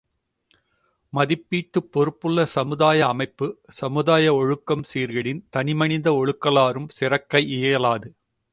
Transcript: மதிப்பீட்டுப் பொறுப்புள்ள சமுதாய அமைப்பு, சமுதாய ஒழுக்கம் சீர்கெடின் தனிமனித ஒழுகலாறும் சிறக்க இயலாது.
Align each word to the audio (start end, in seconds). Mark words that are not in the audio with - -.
மதிப்பீட்டுப் 1.13 1.89
பொறுப்புள்ள 1.91 2.45
சமுதாய 2.45 3.07
அமைப்பு, 3.07 3.47
சமுதாய 3.71 4.33
ஒழுக்கம் 4.33 4.83
சீர்கெடின் 4.93 5.43
தனிமனித 5.49 6.11
ஒழுகலாறும் 6.11 6.89
சிறக்க 6.89 7.39
இயலாது. 7.39 8.09